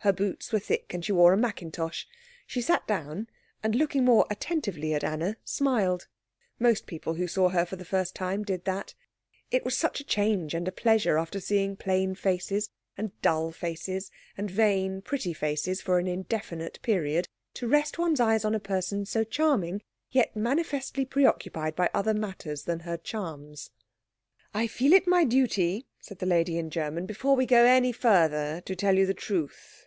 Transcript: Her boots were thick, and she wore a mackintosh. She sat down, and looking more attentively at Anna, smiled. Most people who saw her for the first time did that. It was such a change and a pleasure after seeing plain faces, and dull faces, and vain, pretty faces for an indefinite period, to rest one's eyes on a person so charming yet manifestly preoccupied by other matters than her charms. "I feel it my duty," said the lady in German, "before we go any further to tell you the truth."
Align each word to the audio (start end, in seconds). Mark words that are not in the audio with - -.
Her 0.00 0.12
boots 0.12 0.52
were 0.52 0.60
thick, 0.60 0.94
and 0.94 1.04
she 1.04 1.10
wore 1.10 1.32
a 1.32 1.36
mackintosh. 1.36 2.06
She 2.46 2.60
sat 2.62 2.86
down, 2.86 3.26
and 3.60 3.74
looking 3.74 4.04
more 4.04 4.24
attentively 4.30 4.94
at 4.94 5.02
Anna, 5.02 5.36
smiled. 5.44 6.06
Most 6.60 6.86
people 6.86 7.14
who 7.14 7.26
saw 7.26 7.48
her 7.48 7.66
for 7.66 7.74
the 7.74 7.84
first 7.84 8.14
time 8.14 8.44
did 8.44 8.64
that. 8.66 8.94
It 9.50 9.64
was 9.64 9.76
such 9.76 9.98
a 9.98 10.04
change 10.04 10.54
and 10.54 10.68
a 10.68 10.70
pleasure 10.70 11.18
after 11.18 11.40
seeing 11.40 11.74
plain 11.74 12.14
faces, 12.14 12.70
and 12.96 13.20
dull 13.20 13.50
faces, 13.50 14.12
and 14.38 14.48
vain, 14.48 15.02
pretty 15.02 15.32
faces 15.32 15.80
for 15.82 15.98
an 15.98 16.06
indefinite 16.06 16.78
period, 16.82 17.26
to 17.54 17.66
rest 17.66 17.98
one's 17.98 18.20
eyes 18.20 18.44
on 18.44 18.54
a 18.54 18.60
person 18.60 19.06
so 19.06 19.24
charming 19.24 19.82
yet 20.12 20.36
manifestly 20.36 21.04
preoccupied 21.04 21.74
by 21.74 21.90
other 21.92 22.14
matters 22.14 22.62
than 22.62 22.78
her 22.80 22.96
charms. 22.96 23.70
"I 24.54 24.68
feel 24.68 24.92
it 24.92 25.08
my 25.08 25.24
duty," 25.24 25.88
said 25.98 26.20
the 26.20 26.26
lady 26.26 26.58
in 26.58 26.70
German, 26.70 27.06
"before 27.06 27.34
we 27.34 27.44
go 27.44 27.64
any 27.64 27.90
further 27.90 28.60
to 28.66 28.76
tell 28.76 28.94
you 28.94 29.04
the 29.04 29.12
truth." 29.12 29.82